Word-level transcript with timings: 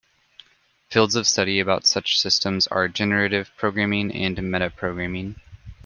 Fields 0.89 1.15
of 1.15 1.27
study 1.27 1.59
about 1.59 1.85
such 1.85 2.19
systems 2.19 2.65
are 2.65 2.87
generative 2.87 3.51
programming 3.55 4.11
and 4.11 4.35
metaprogramming. 4.39 5.35